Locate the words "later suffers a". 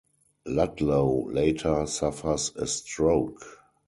1.29-2.65